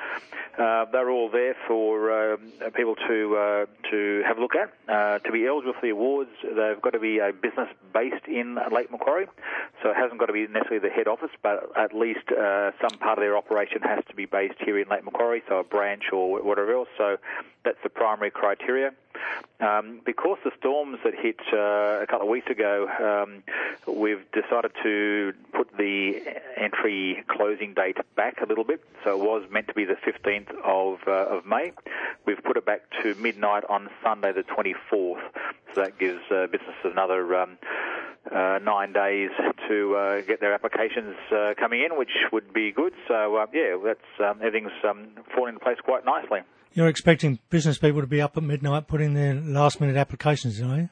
they're 0.93 1.11
all 1.11 1.31
there 1.31 1.57
for 1.69 2.33
um, 2.35 2.53
people 2.75 2.97
to, 2.97 3.67
to 3.91 4.23
have 4.27 4.39
a 4.39 4.41
look 4.41 4.55
at. 4.55 4.73
to 5.25 5.33
be 5.33 5.47
eligible 5.47 5.75
for 5.75 5.83
the 5.83 5.91
awards, 5.91 6.31
they've 6.43 6.81
got 6.81 6.95
to 6.95 7.01
be 7.01 7.19
a 7.19 7.33
business 7.33 7.69
based 7.93 8.27
in 8.27 8.59
Lake 8.73 8.91
Macquarie, 8.91 9.29
so 9.83 9.91
it 9.91 9.97
hasn't 9.97 10.19
got 10.19 10.27
to 10.27 10.33
be 10.33 10.47
necessarily 10.47 10.89
the 10.89 10.95
head 10.95 11.09
office, 11.09 11.31
but 11.43 11.71
at 11.77 11.95
least 11.95 12.31
uh, 12.31 12.73
some 12.81 12.99
part 12.99 13.19
of 13.19 13.23
their 13.23 13.37
operation 13.37 13.83
has 13.83 14.05
to 14.09 14.15
be 14.15 14.27
based 14.27 14.59
here 14.65 14.79
in 14.79 14.89
Lake 14.89 15.05
Macquarie, 15.05 15.43
so 15.49 15.59
a 15.59 15.65
branch 15.65 16.05
or 16.13 16.43
whatever 16.43 16.73
else. 16.73 16.89
So 16.99 17.17
that's 17.65 17.79
the 17.83 17.91
primary 17.91 18.31
criteria. 18.31 18.93
Um, 19.61 20.01
because 20.05 20.39
the 20.45 20.51
storms 20.59 20.99
that 21.05 21.15
hit 21.15 21.39
uh, 21.53 22.03
a 22.03 22.07
couple 22.09 22.27
of 22.27 22.31
weeks 22.31 22.51
ago, 22.51 22.89
um, 22.99 23.45
we've 23.87 24.25
decided 24.33 24.73
to 24.83 25.33
put 25.53 25.69
the 25.77 26.21
entry 26.57 27.23
closing 27.29 27.73
date 27.75 27.99
back 28.17 28.41
a 28.43 28.47
little 28.47 28.65
bit. 28.65 28.83
So 29.05 29.13
it 29.13 29.25
was 29.25 29.49
meant 29.51 29.69
to 29.69 29.75
be 29.75 29.85
the 29.85 29.95
15th 29.95 30.51
of, 30.65 30.99
uh, 31.07 31.37
of 31.37 31.47
May. 31.47 31.73
We've 32.27 32.43
put 32.43 32.57
it 32.57 32.67
back 32.67 32.83
to 33.03 33.15
midnight 33.15 33.65
on 33.69 33.89
Sunday 34.03 34.33
the 34.33 34.43
24th. 34.43 35.21
So 35.75 35.81
that 35.81 35.99
gives 35.99 36.21
uh, 36.31 36.47
businesses 36.47 36.85
another 36.85 37.37
um, 37.37 37.59
uh, 38.31 38.59
nine 38.63 38.93
days 38.93 39.31
to 39.69 39.97
uh, 39.97 40.21
get 40.23 40.41
their 40.41 40.55
applications 40.55 41.15
uh, 41.31 41.55
coming 41.59 41.83
in, 41.83 41.97
which 41.97 42.13
would 42.33 42.53
be 42.53 42.73
good. 42.73 42.93
So 43.09 43.47
yeah, 43.53 43.77
that's 43.85 44.01
um, 44.21 44.39
everything's 44.43 44.73
um, 44.89 45.09
falling 45.35 45.55
into 45.55 45.65
place 45.65 45.79
quite 45.85 46.05
nicely. 46.05 46.41
You're 46.75 46.89
expecting 46.89 47.39
business 47.51 47.79
people 47.79 48.01
to 48.01 48.07
be 48.07 48.21
up 48.21 48.37
at 48.37 48.43
midnight 48.43 48.87
putting 48.87 49.15
their 49.15 49.35
last 49.35 49.81
minute 49.81 49.97
applications, 49.97 50.61
are 50.61 50.77
you? 50.77 50.89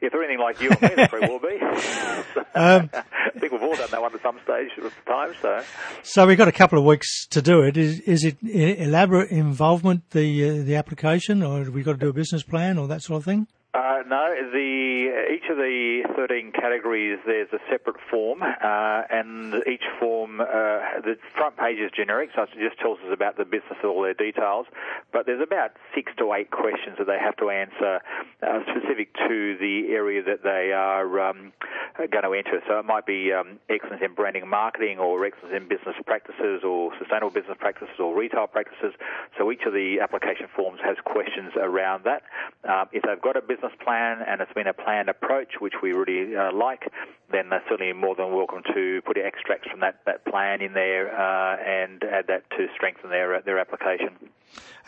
If 0.00 0.12
they're 0.12 0.22
anything 0.22 0.40
like 0.40 0.60
you 0.60 0.70
and 0.70 0.82
me, 0.82 0.88
they 0.96 1.06
probably 1.06 1.28
will 1.28 1.38
be. 1.38 1.60
um, 2.54 2.90
I 2.92 3.38
think 3.38 3.52
we've 3.52 3.62
all 3.62 3.76
done 3.76 3.88
that 3.92 4.02
one 4.02 4.12
at 4.12 4.20
some 4.20 4.38
stage 4.42 4.70
of 4.78 4.84
the 4.84 4.90
time. 5.10 5.32
So, 5.40 5.62
so 6.02 6.26
we've 6.26 6.36
got 6.36 6.48
a 6.48 6.52
couple 6.52 6.78
of 6.78 6.84
weeks 6.84 7.26
to 7.28 7.40
do 7.40 7.62
it. 7.62 7.76
Is 7.76 8.00
is 8.00 8.24
it 8.24 8.36
elaborate 8.42 9.30
involvement 9.30 10.10
the 10.10 10.50
uh, 10.50 10.64
the 10.64 10.74
application, 10.74 11.42
or 11.42 11.60
have 11.60 11.68
we 11.68 11.82
got 11.82 11.92
to 11.92 11.98
do 11.98 12.08
a 12.08 12.12
business 12.12 12.42
plan 12.42 12.78
or 12.78 12.88
that 12.88 13.02
sort 13.02 13.18
of 13.18 13.24
thing? 13.24 13.46
Uh, 13.74 14.02
no, 14.06 14.34
the 14.52 15.32
each 15.32 15.48
of 15.48 15.56
the 15.56 16.02
13 16.14 16.52
categories 16.52 17.18
there's 17.24 17.48
a 17.54 17.58
separate 17.70 17.96
form, 18.10 18.42
uh, 18.42 19.02
and 19.08 19.54
each 19.66 19.84
form 19.98 20.42
uh, 20.42 21.00
the 21.00 21.16
front 21.34 21.56
page 21.56 21.78
is 21.78 21.90
generic, 21.96 22.28
so 22.34 22.42
it 22.42 22.50
just 22.60 22.78
tells 22.80 22.98
us 22.98 23.08
about 23.10 23.38
the 23.38 23.46
business 23.46 23.80
and 23.80 23.86
all 23.86 24.02
their 24.02 24.12
details. 24.12 24.66
But 25.10 25.24
there's 25.24 25.40
about 25.40 25.70
six 25.94 26.12
to 26.18 26.34
eight 26.34 26.50
questions 26.50 26.98
that 26.98 27.06
they 27.06 27.16
have 27.18 27.34
to 27.38 27.48
answer 27.48 28.00
uh, 28.42 28.60
specific 28.68 29.14
to 29.14 29.56
the 29.56 29.88
area 29.88 30.22
that 30.22 30.42
they 30.42 30.72
are 30.72 31.30
um, 31.30 31.54
going 31.96 32.24
to 32.24 32.34
enter. 32.34 32.60
So 32.68 32.78
it 32.78 32.84
might 32.84 33.06
be 33.06 33.32
um, 33.32 33.58
excellence 33.70 34.02
in 34.04 34.12
branding 34.12 34.42
and 34.42 34.50
marketing, 34.50 34.98
or 34.98 35.24
excellence 35.24 35.56
in 35.56 35.66
business 35.66 35.96
practices, 36.04 36.60
or 36.62 36.92
sustainable 36.98 37.30
business 37.30 37.56
practices, 37.58 37.96
or 37.98 38.14
retail 38.14 38.48
practices. 38.48 38.92
So 39.38 39.50
each 39.50 39.62
of 39.64 39.72
the 39.72 40.00
application 40.02 40.48
forms 40.54 40.80
has 40.84 40.98
questions 41.06 41.52
around 41.56 42.04
that. 42.04 42.22
Um, 42.68 42.92
if 42.92 43.02
they've 43.04 43.20
got 43.20 43.38
a 43.38 43.40
business 43.40 43.61
business 43.62 43.78
plan 43.84 44.18
and 44.26 44.40
it's 44.40 44.52
been 44.52 44.66
a 44.66 44.72
planned 44.72 45.08
approach, 45.08 45.60
which 45.60 45.74
we 45.82 45.92
really 45.92 46.36
uh, 46.36 46.52
like, 46.52 46.90
then 47.30 47.48
they're 47.50 47.62
certainly 47.68 47.92
more 47.92 48.14
than 48.14 48.32
welcome 48.34 48.62
to 48.74 49.00
put 49.04 49.16
extracts 49.16 49.68
from 49.70 49.80
that, 49.80 50.00
that 50.06 50.24
plan 50.24 50.60
in 50.60 50.72
there 50.72 51.08
uh, 51.08 51.56
and 51.56 52.02
add 52.04 52.26
that 52.28 52.48
to 52.50 52.66
strengthen 52.74 53.10
their 53.10 53.40
their 53.42 53.58
application. 53.58 54.10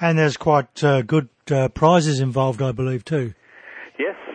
And 0.01 0.19
there's 0.19 0.37
quite 0.37 0.83
uh, 0.83 1.03
good 1.03 1.29
uh, 1.51 1.69
prizes 1.69 2.21
involved, 2.21 2.61
I 2.61 2.73
believe, 2.73 3.05
too. 3.05 3.35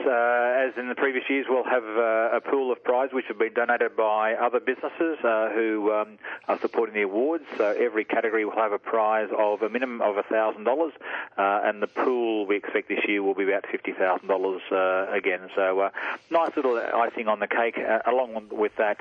Uh, 0.09 0.65
as 0.67 0.73
in 0.75 0.89
the 0.89 0.95
previous 0.95 1.23
years, 1.29 1.45
we'll 1.47 1.63
have 1.63 1.83
uh, 1.83 2.35
a 2.35 2.41
pool 2.41 2.71
of 2.71 2.83
prizes 2.83 3.13
which 3.13 3.25
have 3.27 3.37
been 3.37 3.53
donated 3.53 3.95
by 3.95 4.33
other 4.33 4.59
businesses 4.59 5.19
uh, 5.23 5.49
who 5.53 5.91
um, 5.93 6.17
are 6.47 6.57
supporting 6.59 6.95
the 6.95 7.03
awards. 7.03 7.43
So 7.57 7.75
every 7.79 8.05
category 8.05 8.43
will 8.43 8.55
have 8.55 8.71
a 8.71 8.79
prize 8.79 9.29
of 9.37 9.61
a 9.61 9.69
minimum 9.69 10.01
of 10.01 10.15
$1,000, 10.15 10.65
uh, 10.65 10.91
and 11.37 11.79
the 11.79 11.87
pool 11.87 12.47
we 12.47 12.55
expect 12.55 12.89
this 12.89 13.05
year 13.07 13.21
will 13.21 13.35
be 13.35 13.43
about 13.43 13.65
$50,000 13.65 14.59
uh, 14.71 15.11
again. 15.15 15.41
So 15.55 15.91
nice 16.31 16.55
little 16.55 16.77
icing 16.77 17.27
on 17.27 17.39
the 17.39 17.47
cake. 17.47 17.77
along 18.07 18.47
with 18.51 18.75
that 18.77 18.97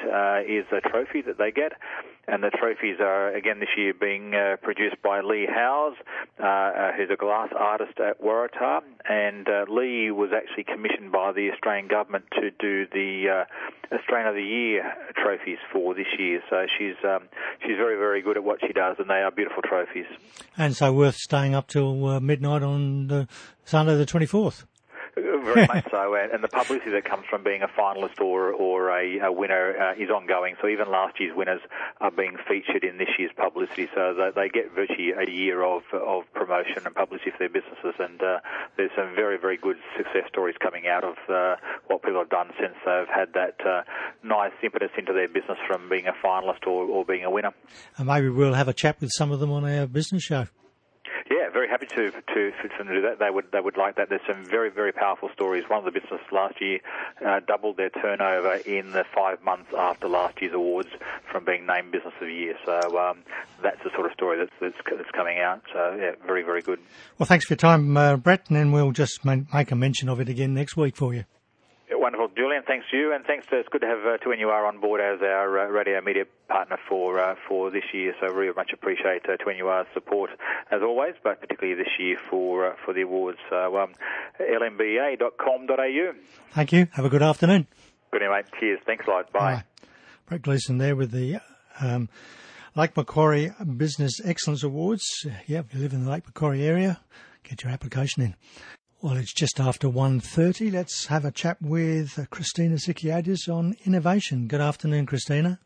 is 0.47 0.67
a 0.73 0.87
trophy 0.87 1.23
that 1.23 1.39
they 1.39 1.53
get 1.53 1.73
and 2.27 2.43
the 2.43 2.51
trophies 2.51 2.99
are 3.01 3.35
again 3.35 3.59
this 3.59 3.71
year 3.75 3.95
being 3.95 4.35
produced 4.63 5.01
by 5.03 5.23
Lee 5.23 5.47
Howes, 5.47 5.95
who's 6.37 7.11
a 7.11 7.17
glass 7.17 7.49
artist 7.57 7.99
at 7.99 8.23
Waratah, 8.23 8.83
and 9.09 9.49
Lee 9.69 10.11
was 10.11 10.31
actually 10.37 10.65
commissioned 10.65 10.98
by 11.13 11.33
the 11.33 11.51
Australian 11.53 11.89
government 11.89 12.25
to 12.33 12.51
do 12.51 12.87
the 12.93 13.45
uh, 13.47 13.95
Australian 13.95 14.29
of 14.29 14.35
the 14.35 14.43
Year 14.43 14.83
trophies 15.17 15.59
for 15.73 15.95
this 15.95 16.07
year. 16.19 16.43
So 16.51 16.67
she's 16.79 16.97
um, 17.05 17.29
she's 17.63 17.77
very 17.77 17.97
very 17.97 18.23
good 18.23 18.37
at 18.37 18.45
what 18.45 18.59
she 18.61 18.73
does, 18.73 18.97
and 18.99 19.09
they 19.09 19.23
are 19.23 19.31
beautiful 19.31 19.63
trophies. 19.63 20.07
And 20.57 20.77
so 20.77 20.93
worth 20.93 21.17
staying 21.17 21.55
up 21.55 21.69
till 21.69 22.07
uh, 22.07 22.21
midnight 22.21 22.63
on 22.63 23.07
the 23.07 23.29
Sunday 23.65 23.97
the 23.97 24.07
twenty 24.07 24.27
fourth. 24.27 24.67
Very 25.55 25.67
much 25.67 25.91
so, 25.91 26.15
and, 26.15 26.33
and, 26.33 26.45
the 26.45 26.49
publicity 26.49 26.91
that 26.91 27.05
comes 27.05 27.25
from 27.29 27.43
being 27.43 27.63
a 27.63 27.69
finalist 27.69 28.21
or 28.21 28.53
or 28.53 28.91
a, 28.91 29.19
a 29.21 29.33
winner 29.33 29.77
uh, 29.77 30.03
is 30.03 30.11
ongoing. 30.11 30.57
So 30.61 30.69
even 30.69 30.91
last 30.91 31.19
year's 31.21 31.37
winners 31.37 31.61
are 32.01 32.11
being 32.11 32.37
featured 32.49 32.85
in 32.85 32.99
this 32.99 33.09
year's 33.19 33.33
publicity, 33.37 33.89
so 33.95 34.15
they, 34.15 34.31
they 34.35 34.49
get 34.49 34.75
virtually 34.75 35.13
a 35.13 35.31
year 35.31 35.63
of 35.63 35.83
of 35.93 36.25
promotion 36.35 36.83
and 36.85 36.95
publicity 36.95 37.31
for 37.31 37.39
their 37.39 37.49
businesses. 37.49 37.95
And 37.99 38.23
uh, 38.23 38.41
there's 38.77 38.91
some 38.97 39.15
very 39.15 39.39
very 39.39 39.57
good 39.57 39.77
success 39.97 40.29
stories 40.29 40.57
coming 40.61 40.87
out 40.87 41.05
of 41.05 41.17
uh, 41.29 41.57
what 41.87 42.03
people 42.03 42.21
have 42.21 42.31
done 42.31 42.51
since 42.61 42.75
they've 42.85 43.09
had 43.09 43.33
that 43.35 43.57
uh, 43.67 43.83
nice 44.23 44.53
impetus 44.63 44.91
into 44.97 45.13
their 45.13 45.29
business 45.29 45.59
from 45.67 45.89
being 45.89 46.07
a 46.07 46.15
finalist 46.25 46.67
or, 46.67 46.85
or 46.85 47.05
being 47.05 47.25
a 47.25 47.31
winner. 47.31 47.53
And 47.97 48.07
maybe 48.07 48.29
we'll 48.29 48.55
have 48.55 48.69
a 48.69 48.75
chat 48.75 49.01
with 49.01 49.11
some 49.15 49.31
of 49.31 49.41
them 49.41 49.51
on 49.53 49.65
our 49.65 49.87
business 49.87 50.23
show. 50.23 50.47
Happy 51.69 51.87
to 51.87 52.11
to 52.11 52.53
to 52.53 52.85
do 52.85 53.03
that. 53.03 53.19
They 53.19 53.31
would 53.31 53.53
they 53.53 53.61
would 53.61 53.77
like 53.77 53.97
that. 53.97 54.09
There's 54.09 54.27
some 54.27 54.45
very 54.45 54.71
very 54.71 54.93
powerful 54.93 55.29
stories. 55.35 55.65
One 55.69 55.81
of 55.81 55.85
the 55.85 55.91
businesses 55.91 56.27
last 56.33 56.61
year 56.61 56.81
uh, 57.25 57.41
doubled 57.47 57.77
their 57.77 57.91
turnover 57.91 58.55
in 58.55 58.93
the 58.93 59.05
five 59.15 59.43
months 59.43 59.71
after 59.77 60.09
last 60.09 60.41
year's 60.41 60.55
awards 60.55 60.89
from 61.31 61.45
being 61.45 61.67
named 61.67 61.93
Business 61.93 62.15
of 62.21 62.27
the 62.27 62.33
Year. 62.33 62.57
So 62.65 62.99
um, 62.99 63.19
that's 63.63 63.83
the 63.85 63.91
sort 63.95 64.07
of 64.07 64.13
story 64.13 64.39
that's, 64.39 64.53
that's, 64.61 64.97
that's 64.97 65.11
coming 65.11 65.39
out. 65.39 65.63
So 65.73 65.97
yeah, 66.01 66.13
very 66.27 66.43
very 66.43 66.63
good. 66.63 66.81
Well, 67.19 67.27
thanks 67.27 67.45
for 67.45 67.53
your 67.53 67.59
time, 67.59 67.97
uh, 67.97 68.17
Brett, 68.17 68.49
and 68.49 68.57
then 68.57 68.73
we'll 68.73 68.93
just 68.93 69.25
make 69.25 69.71
a 69.71 69.77
mention 69.77 70.09
of 70.09 70.21
it 70.21 70.29
again 70.29 70.55
next 70.55 70.77
week 70.77 70.97
for 70.97 71.15
you. 71.15 71.25
Julian. 72.49 72.63
Thanks 72.67 72.87
to 72.91 72.97
you, 72.97 73.13
and 73.15 73.27
thanks 73.27 73.47
to 73.49 73.59
it's 73.59 73.69
good 73.69 73.83
to 73.83 73.87
have 73.87 73.99
uh, 73.99 74.17
2NUR 74.25 74.67
on 74.67 74.81
board 74.81 75.03
as 75.03 75.21
our 75.21 75.59
uh, 75.59 75.67
radio 75.67 76.01
media 76.01 76.25
partner 76.49 76.79
for 76.89 77.21
uh, 77.21 77.35
for 77.47 77.71
this 77.71 77.85
year. 77.93 78.15
So 78.21 78.33
very 78.33 78.51
much 78.55 78.71
appreciate 78.73 79.27
uh, 79.27 79.37
2NUR's 79.37 79.87
support 79.93 80.31
as 80.71 80.81
always, 80.81 81.13
but 81.23 81.43
particularly 81.43 81.77
this 81.77 81.93
year 81.99 82.17
for 82.31 82.69
uh, 82.69 82.77
for 82.87 82.95
the 82.95 83.03
awards. 83.03 83.37
So 83.51 83.77
um, 83.77 83.93
lmba.com.au. 84.41 86.13
Thank 86.53 86.73
you. 86.73 86.87
Have 86.93 87.05
a 87.05 87.11
good 87.11 87.23
afternoon. 87.23 87.67
Good 88.13 88.23
night, 88.23 88.47
mate. 88.51 88.61
Cheers. 88.61 88.81
Thanks 88.87 89.07
a 89.07 89.11
lot. 89.11 89.31
Bye. 89.31 89.39
Bye. 89.41 89.65
Brett 90.25 90.43
Gleeson 90.43 90.79
there 90.79 90.97
with 90.97 91.11
the. 91.11 91.41
Um, 91.81 92.09
Lake 92.75 92.97
Macquarie 92.97 93.53
Business 93.77 94.21
Excellence 94.25 94.63
Awards. 94.63 95.05
Yeah, 95.47 95.61
if 95.61 95.75
you 95.75 95.81
live 95.81 95.93
in 95.93 96.05
the 96.05 96.11
Lake 96.11 96.25
Macquarie 96.27 96.65
area, 96.65 97.01
get 97.43 97.65
your 97.65 97.73
application 97.73 98.23
in. 98.23 98.37
Well, 99.01 99.17
it's 99.17 99.33
just 99.33 99.61
after 99.61 99.87
1.30. 99.87 100.73
Let's 100.73 101.07
have 101.07 101.25
a 101.25 101.31
chat 101.31 101.63
with 101.63 102.27
Christina 102.31 102.75
Sikiadis 102.75 103.49
on 103.49 103.77
innovation. 103.85 104.49
Good 104.49 104.61
afternoon, 104.61 105.07
Christina. 105.07 105.61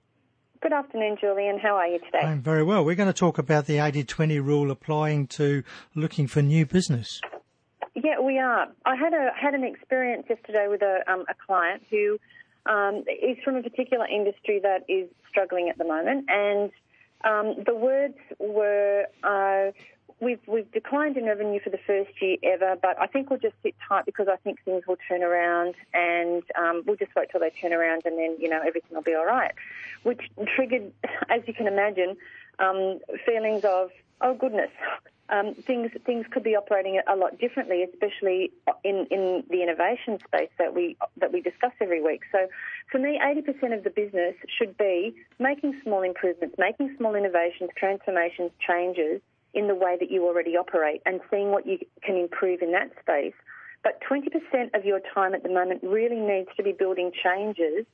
Good 0.60 0.74
afternoon, 0.74 1.16
Julian. 1.18 1.58
How 1.58 1.76
are 1.76 1.86
you 1.86 1.98
today? 1.98 2.18
I'm 2.18 2.42
very 2.42 2.62
well. 2.62 2.84
We're 2.84 2.94
going 2.94 3.08
to 3.08 3.18
talk 3.18 3.38
about 3.38 3.64
the 3.64 3.76
80-20 3.76 4.44
rule 4.44 4.70
applying 4.70 5.28
to 5.28 5.62
looking 5.94 6.26
for 6.26 6.42
new 6.42 6.66
business. 6.66 7.22
Yeah, 7.94 8.20
we 8.20 8.38
are. 8.38 8.68
I 8.84 8.96
had 8.96 9.14
a 9.14 9.30
had 9.34 9.54
an 9.54 9.64
experience 9.64 10.26
yesterday 10.28 10.66
with 10.68 10.82
a, 10.82 11.00
um, 11.10 11.24
a 11.30 11.34
client 11.46 11.84
who 11.88 12.18
um, 12.66 13.02
is 13.08 13.38
from 13.42 13.56
a 13.56 13.62
particular 13.62 14.06
industry 14.06 14.60
that 14.62 14.84
is 14.90 15.08
struggling 15.26 15.70
at 15.70 15.78
the 15.78 15.84
moment, 15.84 16.26
and 16.28 16.70
um, 17.24 17.64
the 17.64 17.74
words 17.74 18.18
were 18.38 19.06
uh, 19.24 19.72
we've 20.22 20.40
we've 20.46 20.70
declined 20.72 21.16
in 21.16 21.26
revenue 21.26 21.58
for 21.60 21.70
the 21.70 21.80
first 21.86 22.10
year 22.22 22.36
ever, 22.44 22.76
but 22.80 22.98
I 23.00 23.06
think 23.06 23.28
we'll 23.28 23.40
just 23.40 23.56
sit 23.62 23.74
tight 23.86 24.06
because 24.06 24.28
I 24.28 24.36
think 24.36 24.62
things 24.64 24.84
will 24.86 24.96
turn 25.08 25.22
around, 25.22 25.74
and 25.92 26.42
um, 26.56 26.82
we'll 26.86 26.96
just 26.96 27.14
wait 27.16 27.28
till 27.30 27.40
they 27.40 27.50
turn 27.50 27.72
around, 27.72 28.02
and 28.06 28.16
then 28.16 28.36
you 28.38 28.48
know 28.48 28.60
everything 28.64 28.94
will 28.94 29.02
be 29.02 29.14
all 29.14 29.26
right. 29.26 29.52
Which 30.04 30.20
triggered, 30.54 30.92
as 31.28 31.42
you 31.46 31.52
can 31.52 31.66
imagine, 31.66 32.16
um, 32.58 33.00
feelings 33.26 33.64
of 33.64 33.90
oh 34.20 34.34
goodness. 34.34 34.70
Um, 35.28 35.54
things 35.54 35.90
things 36.04 36.26
could 36.30 36.42
be 36.42 36.56
operating 36.56 37.00
a 37.08 37.16
lot 37.16 37.38
differently, 37.38 37.82
especially 37.84 38.52
in, 38.84 39.06
in 39.10 39.44
the 39.48 39.62
innovation 39.62 40.18
space 40.26 40.50
that 40.58 40.74
we 40.74 40.96
that 41.16 41.32
we 41.32 41.40
discuss 41.40 41.72
every 41.80 42.02
week. 42.02 42.20
So, 42.30 42.48
for 42.90 42.98
me, 42.98 43.18
80% 43.18 43.74
of 43.74 43.82
the 43.82 43.88
business 43.88 44.34
should 44.58 44.76
be 44.76 45.14
making 45.38 45.80
small 45.84 46.02
improvements, 46.02 46.56
making 46.58 46.94
small 46.98 47.14
innovations, 47.14 47.70
transformations, 47.78 48.50
changes, 48.66 49.22
in 49.54 49.68
the 49.68 49.74
way 49.74 49.96
that 49.98 50.10
you 50.10 50.26
already 50.26 50.56
operate 50.56 51.02
and 51.04 51.20
seeing 51.30 51.50
what 51.50 51.66
you 51.66 51.78
can 52.02 52.16
improve 52.16 52.62
in 52.62 52.72
that 52.72 52.90
space. 53.00 53.34
But 53.82 54.00
20% 54.08 54.74
of 54.74 54.84
your 54.84 55.00
time 55.14 55.34
at 55.34 55.42
the 55.42 55.48
moment 55.48 55.82
really 55.82 56.20
needs 56.20 56.48
to 56.56 56.62
be 56.62 56.72
building 56.72 57.10
changes 57.22 57.84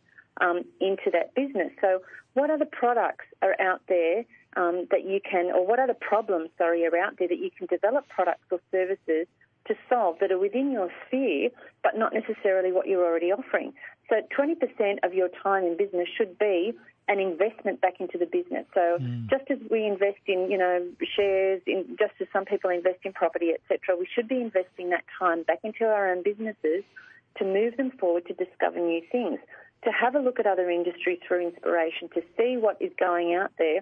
um, 0.41 0.65
into 0.81 1.11
that 1.13 1.35
business. 1.35 1.73
So, 1.81 2.03
what 2.35 2.51
other 2.51 2.67
products 2.67 3.25
are 3.43 3.57
out 3.61 3.81
there 3.89 4.25
um, 4.57 4.87
that 4.91 5.05
you 5.05 5.21
can, 5.29 5.47
or 5.47 5.67
what 5.67 5.81
other 5.81 5.95
problems, 5.95 6.51
sorry, 6.59 6.87
are 6.87 6.97
out 6.97 7.19
there 7.19 7.27
that 7.27 7.39
you 7.39 7.51
can 7.57 7.67
develop 7.67 8.09
products 8.09 8.45
or 8.51 8.61
services 8.71 9.27
to 9.67 9.75
solve 9.89 10.19
that 10.21 10.31
are 10.31 10.39
within 10.39 10.71
your 10.71 10.91
sphere, 11.07 11.51
but 11.83 11.97
not 11.97 12.13
necessarily 12.13 12.71
what 12.71 12.87
you're 12.87 13.05
already 13.05 13.33
offering? 13.33 13.73
So, 14.09 14.17
20% 14.37 14.99
of 15.05 15.13
your 15.13 15.29
time 15.43 15.65
in 15.65 15.77
business 15.77 16.09
should 16.17 16.39
be 16.39 16.75
an 17.09 17.19
investment 17.19 17.81
back 17.81 17.95
into 18.01 18.19
the 18.19 18.27
business. 18.27 18.67
So 18.75 18.99
mm. 19.01 19.29
just 19.31 19.51
as 19.51 19.59
we 19.71 19.87
invest 19.87 20.21
in, 20.27 20.51
you 20.51 20.59
know, 20.59 20.87
shares, 21.17 21.63
in, 21.67 21.97
just 21.99 22.13
as 22.21 22.29
some 22.33 22.45
people 22.45 22.71
invest 22.71 22.99
in 23.03 23.15
property, 23.15 23.53
etc., 23.53 23.97
we 23.99 24.07
should 24.15 24.29
be 24.29 24.41
investing 24.41 24.91
that 24.91 25.05
time 25.19 25.43
back 25.43 25.61
into 25.65 25.85
our 25.85 26.13
own 26.13 26.23
businesses 26.23 26.85
to 27.39 27.45
move 27.45 27.77
them 27.77 27.91
forward 27.99 28.27
to 28.27 28.35
discover 28.35 28.79
new 28.79 29.01
things, 29.11 29.39
to 29.85 29.91
have 29.91 30.15
a 30.15 30.19
look 30.19 30.39
at 30.39 30.47
other 30.47 30.71
industries 30.71 31.21
for 31.27 31.41
inspiration, 31.41 32.09
to 32.15 32.23
see 32.37 32.57
what 32.59 32.77
is 32.81 32.93
going 32.99 33.35
out 33.35 33.53
there. 33.59 33.81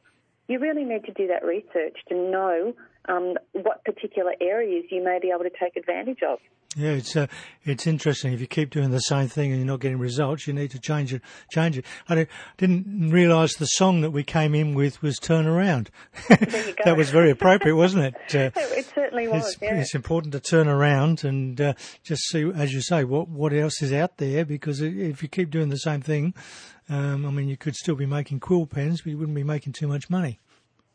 You 0.48 0.60
really 0.60 0.84
need 0.84 1.04
to 1.06 1.12
do 1.12 1.26
that 1.26 1.44
research 1.44 1.96
to 2.08 2.14
know 2.14 2.74
um, 3.08 3.34
what 3.52 3.84
particular 3.84 4.34
areas 4.40 4.84
you 4.90 5.02
may 5.02 5.18
be 5.20 5.30
able 5.30 5.44
to 5.44 5.50
take 5.50 5.76
advantage 5.76 6.22
of. 6.22 6.38
Yeah, 6.76 6.90
it's 6.90 7.16
uh, 7.16 7.26
it's 7.64 7.86
interesting. 7.86 8.34
If 8.34 8.40
you 8.40 8.46
keep 8.46 8.68
doing 8.68 8.90
the 8.90 8.98
same 8.98 9.28
thing 9.28 9.50
and 9.50 9.58
you're 9.58 9.66
not 9.66 9.80
getting 9.80 9.98
results, 9.98 10.46
you 10.46 10.52
need 10.52 10.70
to 10.72 10.78
change 10.78 11.14
it. 11.14 11.22
Change 11.50 11.78
it. 11.78 11.86
I 12.06 12.26
didn't 12.58 13.10
realise 13.10 13.56
the 13.56 13.64
song 13.64 14.02
that 14.02 14.10
we 14.10 14.22
came 14.22 14.54
in 14.54 14.74
with 14.74 15.00
was 15.00 15.18
"Turn 15.18 15.46
Around." 15.46 15.90
that 16.28 16.94
was 16.94 17.08
very 17.08 17.30
appropriate, 17.30 17.76
wasn't 17.76 18.04
it? 18.04 18.14
Uh, 18.36 18.50
it 18.54 18.86
certainly 18.94 19.26
was. 19.28 19.46
It's, 19.46 19.62
yeah. 19.62 19.76
it's, 19.76 19.94
important 19.94 20.32
to 20.34 20.40
turn 20.40 20.68
around 20.68 21.24
and 21.24 21.58
uh, 21.58 21.72
just 22.02 22.22
see, 22.28 22.50
as 22.54 22.74
you 22.74 22.82
say, 22.82 23.02
what 23.04 23.28
what 23.28 23.52
else 23.52 23.80
is 23.80 23.92
out 23.92 24.18
there. 24.18 24.44
Because 24.44 24.82
if 24.82 25.22
you 25.22 25.28
keep 25.28 25.50
doing 25.50 25.70
the 25.70 25.78
same 25.78 26.02
thing, 26.02 26.34
um, 26.88 27.24
I 27.24 27.30
mean, 27.30 27.48
you 27.48 27.56
could 27.56 27.74
still 27.74 27.94
be 27.94 28.06
making 28.06 28.40
quill 28.40 28.66
pens, 28.66 29.00
but 29.00 29.10
you 29.10 29.18
wouldn't 29.18 29.34
be 29.34 29.44
making 29.44 29.72
too 29.72 29.88
much 29.88 30.10
money. 30.10 30.38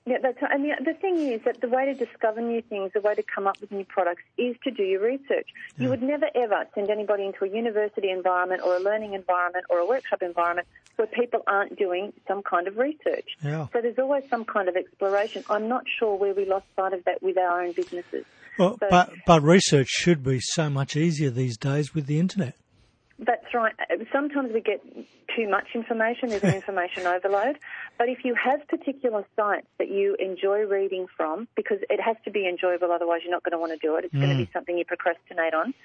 Yeah, 0.05 0.17
that's 0.19 0.37
and 0.41 0.65
the, 0.65 0.71
the 0.83 0.93
thing 0.95 1.17
is 1.17 1.41
that 1.45 1.61
the 1.61 1.69
way 1.69 1.85
to 1.85 1.93
discover 1.93 2.41
new 2.41 2.63
things, 2.63 2.91
the 2.93 3.01
way 3.01 3.13
to 3.13 3.21
come 3.23 3.45
up 3.45 3.61
with 3.61 3.71
new 3.71 3.85
products, 3.85 4.23
is 4.35 4.55
to 4.63 4.71
do 4.71 4.81
your 4.81 5.01
research. 5.01 5.49
Yeah. 5.77 5.83
You 5.83 5.89
would 5.89 6.01
never 6.01 6.25
ever 6.33 6.65
send 6.73 6.89
anybody 6.89 7.25
into 7.25 7.45
a 7.45 7.47
university 7.47 8.09
environment 8.09 8.63
or 8.65 8.75
a 8.75 8.79
learning 8.79 9.13
environment 9.13 9.65
or 9.69 9.77
a 9.77 9.87
workshop 9.87 10.23
environment 10.23 10.67
where 10.95 11.07
people 11.07 11.41
aren't 11.45 11.77
doing 11.77 12.13
some 12.27 12.41
kind 12.41 12.67
of 12.67 12.77
research. 12.77 13.27
Yeah. 13.43 13.67
So 13.73 13.81
there's 13.81 13.99
always 13.99 14.23
some 14.27 14.43
kind 14.43 14.67
of 14.67 14.75
exploration. 14.75 15.43
I'm 15.51 15.67
not 15.67 15.83
sure 15.99 16.15
where 16.15 16.33
we 16.33 16.45
lost 16.45 16.65
sight 16.75 16.93
of 16.93 17.03
that 17.05 17.21
with 17.21 17.37
our 17.37 17.61
own 17.61 17.73
businesses. 17.73 18.25
Well, 18.57 18.77
so, 18.79 18.87
but 18.89 19.11
but 19.27 19.43
research 19.43 19.87
should 19.87 20.23
be 20.23 20.39
so 20.41 20.69
much 20.71 20.95
easier 20.95 21.29
these 21.29 21.57
days 21.57 21.93
with 21.93 22.07
the 22.07 22.19
internet. 22.19 22.55
That's 23.23 23.53
right. 23.53 23.75
Sometimes 24.11 24.51
we 24.51 24.61
get 24.61 24.83
too 25.35 25.47
much 25.47 25.67
information, 25.75 26.29
there's 26.29 26.43
an 26.43 26.55
information 26.55 27.05
overload. 27.05 27.59
But 27.99 28.09
if 28.09 28.25
you 28.25 28.33
have 28.33 28.67
particular 28.67 29.23
sites 29.35 29.67
that 29.77 29.91
you 29.91 30.15
enjoy 30.19 30.65
reading 30.65 31.05
from, 31.15 31.47
because 31.55 31.77
it 31.89 32.01
has 32.01 32.17
to 32.25 32.31
be 32.31 32.47
enjoyable, 32.47 32.91
otherwise 32.91 33.21
you're 33.23 33.31
not 33.31 33.43
going 33.43 33.51
to 33.51 33.59
want 33.59 33.73
to 33.73 33.77
do 33.77 33.95
it, 33.95 34.05
it's 34.05 34.13
mm. 34.13 34.21
going 34.21 34.37
to 34.37 34.43
be 34.43 34.49
something 34.51 34.75
you 34.75 34.85
procrastinate 34.85 35.53
on. 35.53 35.75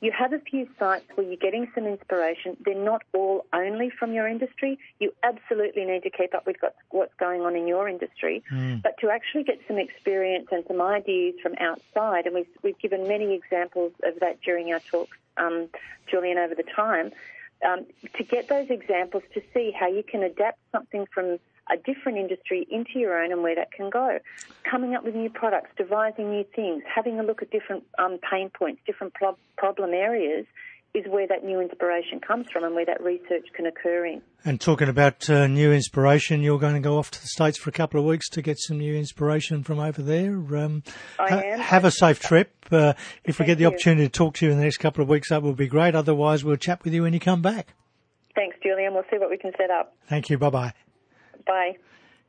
You 0.00 0.12
have 0.12 0.32
a 0.32 0.38
few 0.38 0.66
sites 0.78 1.04
where 1.14 1.26
you're 1.26 1.36
getting 1.36 1.70
some 1.74 1.86
inspiration. 1.86 2.56
They're 2.64 2.74
not 2.74 3.02
all 3.12 3.44
only 3.52 3.90
from 3.90 4.12
your 4.12 4.26
industry. 4.26 4.78
You 4.98 5.12
absolutely 5.22 5.84
need 5.84 6.02
to 6.04 6.10
keep 6.10 6.34
up 6.34 6.46
with 6.46 6.56
what's 6.90 7.14
going 7.18 7.42
on 7.42 7.54
in 7.54 7.68
your 7.68 7.88
industry. 7.88 8.42
Mm. 8.50 8.82
But 8.82 8.96
to 9.00 9.10
actually 9.10 9.44
get 9.44 9.60
some 9.68 9.78
experience 9.78 10.48
and 10.50 10.64
some 10.66 10.80
ideas 10.80 11.34
from 11.42 11.54
outside, 11.60 12.24
and 12.26 12.34
we've, 12.34 12.48
we've 12.62 12.78
given 12.78 13.08
many 13.08 13.34
examples 13.34 13.92
of 14.02 14.18
that 14.20 14.40
during 14.40 14.72
our 14.72 14.80
talks, 14.80 15.16
um, 15.36 15.68
Julian, 16.10 16.38
over 16.38 16.54
the 16.54 16.64
time, 16.74 17.12
um, 17.66 17.84
to 18.16 18.24
get 18.24 18.48
those 18.48 18.70
examples 18.70 19.22
to 19.34 19.42
see 19.52 19.70
how 19.70 19.86
you 19.86 20.02
can 20.02 20.22
adapt 20.22 20.58
something 20.72 21.06
from 21.12 21.38
a 21.72 21.76
different 21.76 22.18
industry 22.18 22.66
into 22.70 22.98
your 22.98 23.22
own 23.22 23.32
and 23.32 23.42
where 23.42 23.54
that 23.54 23.72
can 23.72 23.90
go. 23.90 24.18
Coming 24.68 24.94
up 24.94 25.04
with 25.04 25.14
new 25.14 25.30
products, 25.30 25.70
devising 25.76 26.30
new 26.30 26.44
things, 26.54 26.82
having 26.92 27.18
a 27.18 27.22
look 27.22 27.42
at 27.42 27.50
different 27.50 27.84
um, 27.98 28.18
pain 28.30 28.50
points, 28.50 28.80
different 28.86 29.14
pro- 29.14 29.36
problem 29.56 29.90
areas 29.94 30.46
is 30.92 31.06
where 31.06 31.26
that 31.28 31.44
new 31.44 31.60
inspiration 31.60 32.18
comes 32.20 32.46
from 32.52 32.64
and 32.64 32.74
where 32.74 32.84
that 32.84 33.00
research 33.00 33.46
can 33.54 33.64
occur 33.66 34.06
in. 34.06 34.20
And 34.44 34.60
talking 34.60 34.88
about 34.88 35.30
uh, 35.30 35.46
new 35.46 35.72
inspiration, 35.72 36.42
you're 36.42 36.58
going 36.58 36.74
to 36.74 36.80
go 36.80 36.98
off 36.98 37.12
to 37.12 37.20
the 37.20 37.28
States 37.28 37.56
for 37.58 37.70
a 37.70 37.72
couple 37.72 38.00
of 38.00 38.06
weeks 38.06 38.28
to 38.30 38.42
get 38.42 38.58
some 38.58 38.78
new 38.78 38.96
inspiration 38.96 39.62
from 39.62 39.78
over 39.78 40.02
there. 40.02 40.32
Um, 40.32 40.82
I 41.18 41.28
ha- 41.28 41.40
am. 41.44 41.60
Have 41.60 41.84
a 41.84 41.92
safe 41.92 42.18
trip. 42.18 42.50
Uh, 42.72 42.94
if 43.24 43.36
Thank 43.36 43.38
we 43.38 43.46
get 43.46 43.54
the 43.58 43.62
you. 43.62 43.68
opportunity 43.68 44.06
to 44.06 44.10
talk 44.10 44.34
to 44.36 44.46
you 44.46 44.52
in 44.52 44.58
the 44.58 44.64
next 44.64 44.78
couple 44.78 45.02
of 45.02 45.08
weeks, 45.08 45.28
that 45.28 45.42
will 45.42 45.54
be 45.54 45.68
great. 45.68 45.94
Otherwise, 45.94 46.42
we'll 46.42 46.56
chat 46.56 46.82
with 46.82 46.92
you 46.92 47.02
when 47.02 47.12
you 47.12 47.20
come 47.20 47.40
back. 47.42 47.74
Thanks, 48.34 48.56
Julian. 48.62 48.94
We'll 48.94 49.04
see 49.10 49.18
what 49.18 49.30
we 49.30 49.38
can 49.38 49.52
set 49.56 49.70
up. 49.70 49.94
Thank 50.08 50.28
you. 50.30 50.38
Bye 50.38 50.50
bye. 50.50 50.72
Bye. 51.46 51.76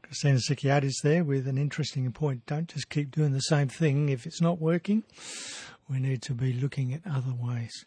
Christina 0.01 0.39
Sikiadis 0.39 1.01
there 1.03 1.23
with 1.23 1.47
an 1.47 1.57
interesting 1.57 2.11
point. 2.11 2.45
Don't 2.45 2.67
just 2.67 2.89
keep 2.89 3.11
doing 3.11 3.31
the 3.31 3.39
same 3.39 3.69
thing 3.69 4.09
if 4.09 4.25
it's 4.25 4.41
not 4.41 4.59
working 4.59 5.03
we 5.91 5.99
need 5.99 6.21
to 6.21 6.33
be 6.33 6.53
looking 6.53 6.93
at 6.93 7.01
other 7.05 7.33
ways. 7.37 7.85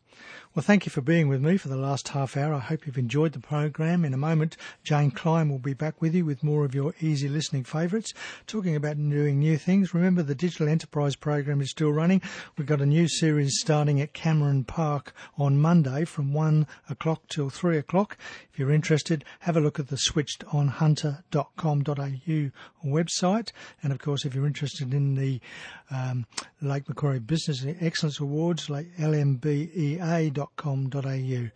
Well, 0.54 0.62
thank 0.62 0.86
you 0.86 0.90
for 0.90 1.00
being 1.00 1.26
with 1.26 1.42
me 1.42 1.56
for 1.56 1.66
the 1.66 1.76
last 1.76 2.06
half 2.08 2.36
hour. 2.36 2.54
I 2.54 2.60
hope 2.60 2.86
you've 2.86 2.96
enjoyed 2.96 3.32
the 3.32 3.40
program. 3.40 4.04
In 4.04 4.14
a 4.14 4.16
moment, 4.16 4.56
Jane 4.84 5.10
Klein 5.10 5.48
will 5.48 5.58
be 5.58 5.74
back 5.74 6.00
with 6.00 6.14
you 6.14 6.24
with 6.24 6.44
more 6.44 6.64
of 6.64 6.76
your 6.76 6.94
easy 7.00 7.28
listening 7.28 7.64
favourites, 7.64 8.14
talking 8.46 8.76
about 8.76 8.96
doing 8.96 9.40
new 9.40 9.56
things. 9.56 9.92
Remember, 9.92 10.22
the 10.22 10.36
Digital 10.36 10.68
Enterprise 10.68 11.16
program 11.16 11.60
is 11.60 11.72
still 11.72 11.90
running. 11.90 12.22
We've 12.56 12.68
got 12.68 12.80
a 12.80 12.86
new 12.86 13.08
series 13.08 13.58
starting 13.58 14.00
at 14.00 14.12
Cameron 14.12 14.62
Park 14.62 15.12
on 15.36 15.60
Monday 15.60 16.04
from 16.04 16.32
1 16.32 16.68
o'clock 16.88 17.22
till 17.28 17.50
3 17.50 17.76
o'clock. 17.76 18.16
If 18.52 18.60
you're 18.60 18.70
interested, 18.70 19.24
have 19.40 19.56
a 19.56 19.60
look 19.60 19.80
at 19.80 19.88
the 19.88 19.96
switchedonhunter.com.au 19.96 22.88
website. 22.88 23.50
And 23.82 23.92
of 23.92 23.98
course, 23.98 24.24
if 24.24 24.36
you're 24.36 24.46
interested 24.46 24.94
in 24.94 25.16
the 25.16 25.40
um, 25.90 26.26
Lake 26.60 26.88
Macquarie 26.88 27.18
Business 27.18 27.66
Excellence 27.80 28.20
Awards, 28.20 28.70
like 28.70 28.86
lmbea.com.au. 30.04 31.50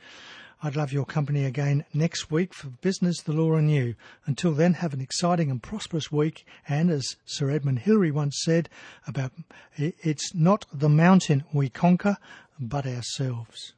I'd 0.61 0.75
love 0.75 0.93
your 0.93 1.05
company 1.05 1.45
again 1.45 1.85
next 1.95 2.31
week 2.33 2.53
for 2.53 2.69
Business, 2.69 3.21
the 3.21 3.33
Law 3.33 3.55
and 3.55 3.71
You. 3.71 3.95
Until 4.27 4.53
then, 4.53 4.75
have 4.75 4.93
an 4.93 5.01
exciting 5.01 5.51
and 5.51 5.63
prosperous 5.63 6.11
week. 6.11 6.45
And 6.69 6.91
as 6.91 7.17
Sir 7.25 7.51
Edmund 7.51 7.81
Hillary 7.81 8.11
once 8.11 8.41
said 8.43 8.69
about, 9.07 9.33
it's 9.77 10.35
not 10.35 10.67
the 10.73 10.89
mountain 10.89 11.45
we 11.53 11.69
conquer, 11.69 12.17
but 12.59 12.87
ourselves. 12.87 13.75